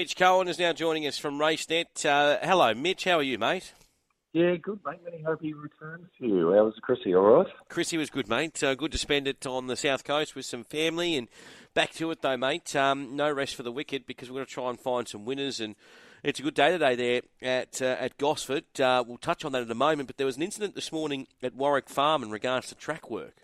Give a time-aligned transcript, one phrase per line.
[0.00, 2.06] Mitch Cohen is now joining us from RaceNet.
[2.06, 3.04] Uh, hello, Mitch.
[3.04, 3.74] How are you, mate?
[4.32, 5.00] Yeah, good, mate.
[5.04, 6.52] Many hope he returns to you.
[6.54, 7.14] How was Chrissy?
[7.14, 7.46] All right?
[7.68, 8.64] Chrissy was good, mate.
[8.64, 11.28] Uh, good to spend it on the south coast with some family and
[11.74, 12.74] back to it, though, mate.
[12.74, 15.60] Um, no rest for the wicked because we're going to try and find some winners
[15.60, 15.76] and
[16.22, 18.80] it's a good day today there at uh, at Gosford.
[18.80, 21.26] Uh, we'll touch on that in a moment, but there was an incident this morning
[21.42, 23.42] at Warwick Farm in regards to track work.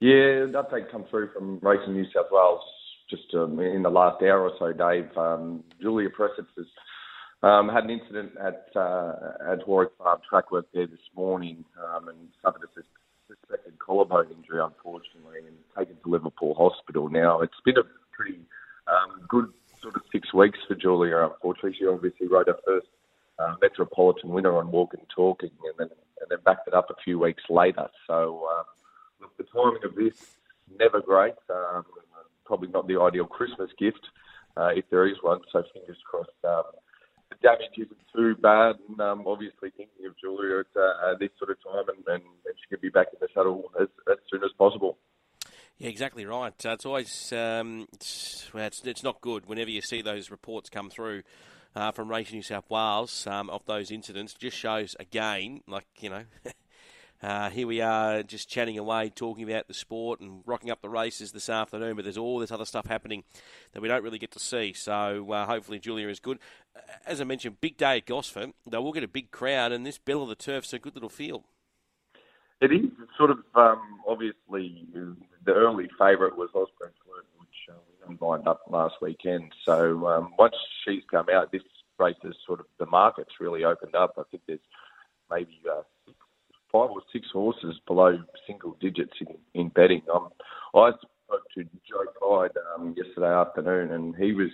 [0.00, 2.60] Yeah, an update come through from Racing New South Wales
[3.08, 5.16] just um, in the last hour or so, Dave.
[5.16, 6.66] Um, Julia Pressett has
[7.42, 12.08] um, had an incident at uh, at Warwick Farm track work there this morning um,
[12.08, 12.82] and suffered a
[13.28, 17.08] suspected collarbone injury, unfortunately, and taken to Liverpool Hospital.
[17.08, 18.40] Now, it's been a pretty
[18.86, 19.52] um, good
[19.82, 21.76] sort of six weeks for Julia, unfortunately.
[21.78, 22.86] She obviously rode her first
[23.38, 25.88] uh, Metropolitan winner on Walking Talking and then,
[26.20, 27.88] and then backed it up a few weeks later.
[28.06, 28.64] So, um,
[29.20, 30.36] look, the timing of this,
[30.78, 31.34] never great.
[31.50, 31.84] Um,
[32.46, 34.00] probably not the ideal Christmas gift,
[34.56, 35.40] uh, if there is one.
[35.52, 36.30] So, fingers crossed.
[36.44, 36.62] Um,
[37.30, 41.30] the damage isn't too bad, and um, obviously thinking of Julia at, uh, at this
[41.38, 42.22] sort of time, and, and,
[42.58, 44.96] she can be back in the shuttle as, as soon as possible.
[45.78, 46.54] Yeah, exactly right.
[46.64, 50.88] Uh, it's always um, it's, it's, it's not good whenever you see those reports come
[50.88, 51.22] through
[51.74, 54.32] uh, from Racing New South Wales um, of those incidents.
[54.32, 56.24] Just shows again, like you know,
[57.22, 60.88] uh, here we are just chatting away, talking about the sport and rocking up the
[60.88, 61.96] races this afternoon.
[61.96, 63.24] But there's all this other stuff happening
[63.72, 64.72] that we don't really get to see.
[64.72, 66.38] So uh, hopefully Julia is good.
[67.06, 68.52] As I mentioned, big day at Gosford.
[68.66, 71.08] They will get a big crowd, and this Belle of the Turf's a good little
[71.08, 71.44] field.
[72.60, 72.86] It is
[73.18, 78.62] sort of um, obviously the early favourite was Osprey Flirt, which uh, we lined up
[78.70, 79.52] last weekend.
[79.64, 81.62] So um, once she's come out, this
[81.98, 84.14] race is sort of the market's really opened up.
[84.18, 84.60] I think there's
[85.30, 85.82] maybe uh,
[87.16, 90.02] six horses below single digits in, in betting.
[90.12, 90.28] Um,
[90.74, 94.50] I spoke to Joe Pride um, yesterday afternoon, and he was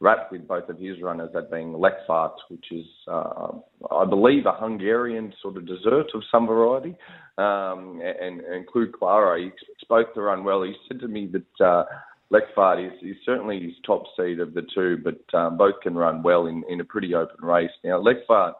[0.00, 3.52] wrapped with both of his runners, that being Lekfart, which is, uh,
[3.90, 6.94] I believe, a Hungarian sort of dessert of some variety,
[7.38, 9.40] um, and, and Clara.
[9.40, 9.50] He
[9.80, 10.62] spoke to run well.
[10.62, 11.84] He said to me that uh,
[12.32, 16.46] is, is certainly his top seed of the two, but um, both can run well
[16.46, 17.70] in, in a pretty open race.
[17.84, 18.54] Now, Lekfart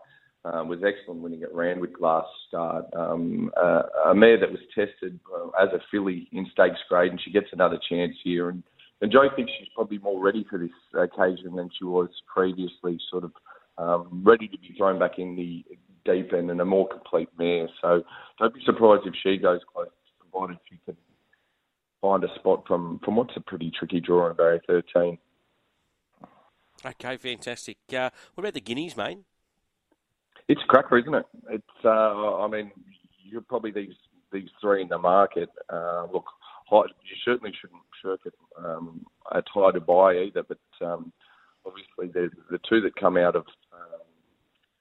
[0.53, 2.87] um, was excellent winning at Randwick last start.
[2.95, 7.21] Um, uh, a mare that was tested uh, as a filly in stakes grade, and
[7.21, 8.51] she gets another chance here.
[8.51, 8.63] And
[9.01, 13.25] and Joe thinks she's probably more ready for this occasion than she was previously, sort
[13.25, 13.33] of
[13.77, 15.65] um, ready to be thrown back in the
[16.11, 17.69] deep end and a more complete mare.
[17.83, 18.03] So
[18.39, 19.89] don't be surprised if she goes close,
[20.31, 20.97] provided she can
[22.01, 25.19] find a spot from, from what's a pretty tricky draw in Barrier 13.
[26.85, 27.77] Okay, fantastic.
[27.91, 29.19] Uh, what about the guineas, mate?
[30.49, 31.27] It's a cracker, isn't it?
[31.51, 31.85] It's.
[31.85, 32.71] Uh, I mean,
[33.23, 33.95] you're probably these
[34.33, 35.49] these three in the market.
[35.69, 36.25] Uh, look,
[36.71, 40.43] you certainly shouldn't shirk it um, at high either.
[40.43, 41.13] But um,
[41.65, 44.01] obviously, the the two that come out of um,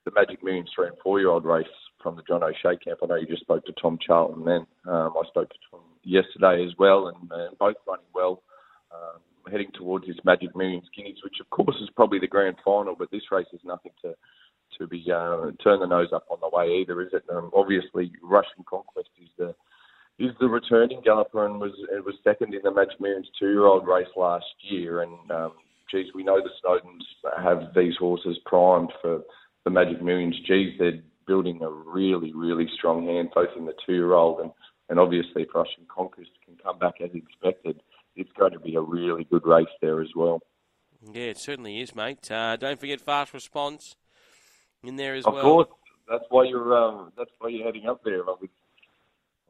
[0.04, 1.66] the Magic Millions three and four year old race
[2.02, 3.00] from the John O'Shea camp.
[3.02, 4.66] I know you just spoke to Tom Charlton then.
[4.86, 8.42] Um, I spoke to Tom yesterday as well, and, and both running well.
[8.92, 12.96] Um, heading towards this Magic Millions Guineas, which of course is probably the grand final,
[12.96, 14.14] but this race is nothing to
[14.78, 17.24] to be uh, turn the nose up on the way either, is it?
[17.30, 19.54] Um, obviously, Russian Conquest is the
[20.18, 21.72] is the returning galloper and was
[22.04, 25.02] was second in the Magic Millions two year old race last year.
[25.02, 25.52] And um,
[25.90, 29.22] geez, we know the Snowdens have these horses primed for
[29.64, 30.36] the Magic Millions.
[30.46, 34.50] Geez, they're building a really really strong hand both in the two year old and
[34.88, 37.82] and obviously if Russian Conquest can come back as expected,
[38.14, 40.40] it's going to be a really good race there as well.
[41.12, 42.30] Yeah, it certainly is, mate.
[42.30, 43.96] Uh, don't forget fast response
[44.88, 45.42] in there as of well.
[45.42, 45.68] Of course,
[46.08, 48.22] that's why you're um, that's why you're heading up there.
[48.40, 48.50] With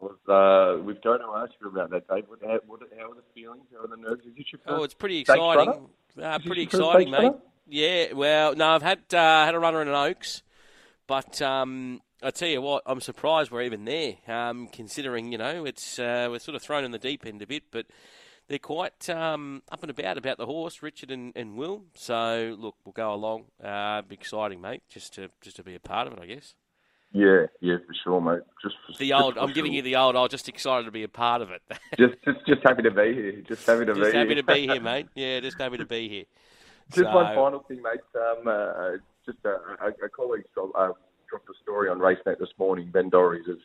[0.01, 2.25] was uh, we've going to ask you about that, Dave.
[2.29, 3.65] What, how, what, how are the feelings?
[3.73, 4.25] How are the nerves?
[4.27, 5.89] Is this your first oh, it's pretty exciting.
[6.21, 7.19] Uh, pretty exciting, mate.
[7.19, 7.39] Runner?
[7.69, 8.13] Yeah.
[8.13, 10.43] Well, no, I've had uh, had a runner in an Oaks,
[11.07, 14.15] but um, I tell you what, I'm surprised we're even there.
[14.29, 17.47] Um, considering you know it's uh, we're sort of thrown in the deep end a
[17.47, 17.87] bit, but
[18.49, 21.85] they're quite um, up and about about the horse, Richard and, and Will.
[21.95, 23.45] So look, we'll go along.
[23.63, 24.83] Uh, be exciting, mate.
[24.89, 26.55] Just to just to be a part of it, I guess.
[27.13, 28.43] Yeah, yeah, for sure, mate.
[28.63, 29.39] Just for, the old.
[29.39, 30.17] I'm giving you the old.
[30.17, 31.63] I'm just excited to be a part of it.
[31.99, 33.43] just, just, just happy to be here.
[33.49, 34.17] Just happy to just be.
[34.17, 34.37] happy here.
[34.37, 35.07] to be here, mate.
[35.15, 36.25] Yeah, just happy to be here.
[36.91, 38.01] Just so, one final thing, mate.
[38.15, 38.91] Um, uh,
[39.25, 40.91] just a, a, a colleague uh,
[41.29, 42.91] dropped a story on RaceNet this morning.
[42.93, 43.59] Ben Dorries has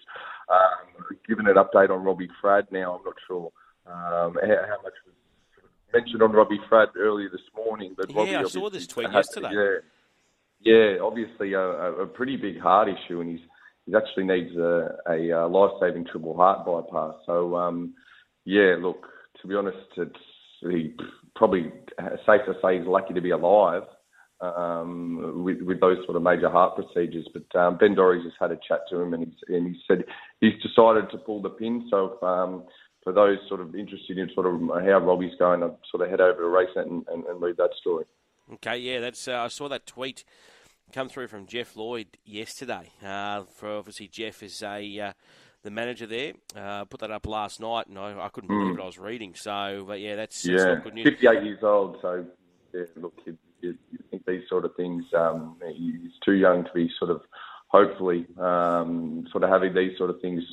[0.49, 2.71] um, given an update on Robbie Fradd.
[2.71, 3.51] Now, I'm not sure
[3.87, 5.15] um, how, how, much was
[5.93, 9.49] mentioned on Robbie Fradd earlier this morning, but yeah, Robbie I saw this tweet yesterday.
[9.51, 13.47] yeah, yeah, obviously a, a, pretty big heart issue, and he's
[13.87, 17.15] he actually needs a, a, life-saving triple heart bypass.
[17.25, 17.95] So um,
[18.45, 19.07] yeah, look,
[19.41, 20.15] to be honest, it's
[20.61, 20.93] he
[21.35, 21.71] probably
[22.25, 23.83] safe to say he's lucky to be alive.
[24.41, 27.27] um, with, with those sort of major heart procedures.
[27.33, 30.03] But um, Ben Dorries just had a chat to him, and, he's, and he said
[30.39, 31.87] he's decided to pull the pin.
[31.89, 32.63] So um,
[33.03, 36.21] for those sort of interested in sort of how Robbie's going, I'd sort of head
[36.21, 38.05] over to RaceNet and, and, and read that story.
[38.53, 40.23] Okay, yeah, that's uh, I saw that tweet
[40.91, 42.91] come through from Jeff Lloyd yesterday.
[43.03, 45.13] Uh, for obviously Jeff is a uh,
[45.63, 46.33] the manager there.
[46.55, 48.77] Uh, put that up last night, and I, I couldn't believe mm.
[48.77, 49.33] what I was reading.
[49.35, 51.05] So, but yeah, that's, yeah, that's good news.
[51.05, 52.25] 58 years old, so
[52.73, 55.05] yeah, look, you, you, you think these sort of things.
[55.15, 57.21] Um, he's too young to be sort of,
[57.71, 60.43] hopefully, um, sort of having these sort of things,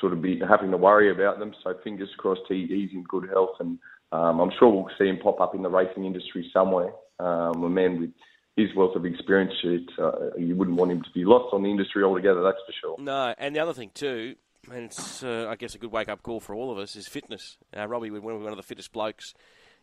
[0.00, 1.52] sort of be having to worry about them.
[1.64, 3.78] So fingers crossed, he, he's in good health, and
[4.12, 6.92] um, I'm sure we'll see him pop up in the racing industry somewhere.
[7.18, 8.10] Um, a man with
[8.56, 11.70] his wealth of experience, it, uh, you wouldn't want him to be lost on the
[11.70, 12.42] industry altogether.
[12.42, 12.96] That's for sure.
[12.98, 14.36] No, and the other thing too,
[14.70, 17.08] and it's uh, I guess a good wake up call for all of us is
[17.08, 17.58] fitness.
[17.76, 19.34] Uh, Robbie, we're one of the fittest blokes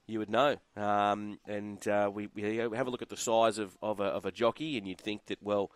[0.08, 3.76] you would know, um, and uh, we, we, have a look at the size of,
[3.82, 5.72] of, a, of a jockey, and you'd think that well,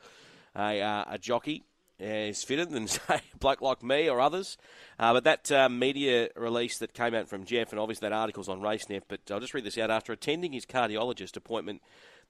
[0.59, 1.63] a, uh, a jockey
[1.99, 4.57] is fitter than say a bloke like me or others.
[4.97, 8.49] Uh, but that uh, media release that came out from Jeff, and obviously that article's
[8.49, 9.03] on RaceNet.
[9.07, 9.91] But I'll just read this out.
[9.91, 11.81] After attending his cardiologist appointment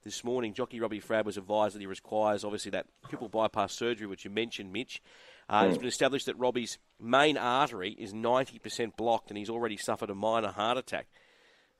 [0.04, 4.06] this morning, jockey Robbie Fradd was advised that he requires obviously that triple bypass surgery,
[4.06, 5.02] which you mentioned, Mitch.
[5.48, 10.08] Uh, It's been established that Robbie's main artery is 90% blocked and he's already suffered
[10.08, 11.08] a minor heart attack.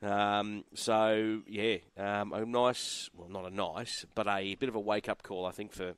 [0.03, 4.81] Um, so, yeah, um, a nice, well, not a nice, but a bit of a
[4.81, 5.95] wake up call, I think, for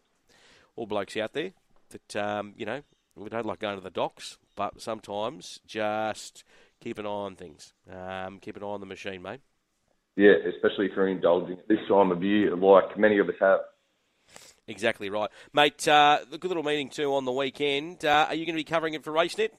[0.76, 1.52] all blokes out there
[1.90, 2.82] that, um, you know,
[3.16, 6.44] we don't like going to the docks, but sometimes just
[6.80, 7.74] keep an eye on things.
[7.90, 9.40] Um, keep an eye on the machine, mate.
[10.16, 13.60] Yeah, especially if you're indulging at this time of year, like many of us have.
[14.66, 15.86] Exactly right, mate.
[15.88, 18.04] Uh, good little meeting too on the weekend.
[18.04, 19.50] Uh, are you going to be covering it for RaceNet?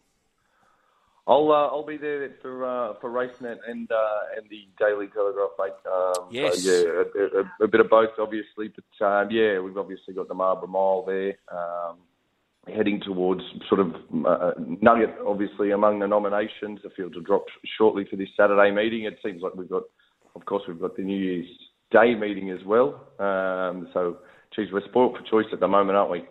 [1.25, 5.51] I'll uh, I'll be there for uh, for RaceNet and uh, and the Daily Telegraph,
[5.57, 5.71] mate.
[5.89, 6.63] Um, yes.
[6.63, 7.03] So, yeah,
[7.37, 10.67] a, a, a, bit of both, obviously, but um, yeah, we've obviously got the Marlborough
[10.67, 11.35] Mile there.
[11.49, 11.97] Um,
[12.67, 16.79] heading towards sort of uh, nugget, obviously, among the nominations.
[16.83, 17.45] The fields will drop
[17.77, 19.03] shortly for this Saturday meeting.
[19.03, 19.83] It seems like we've got,
[20.35, 21.47] of course, we've got the New Year's
[21.91, 23.07] Day meeting as well.
[23.19, 24.17] Um, so
[24.55, 26.25] geez, we're sport for choice at the moment, aren't we?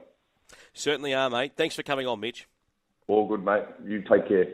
[0.74, 1.52] Certainly are, mate.
[1.56, 2.46] Thanks for coming on, Mitch.
[3.08, 3.64] All good, mate.
[3.84, 4.46] You take care.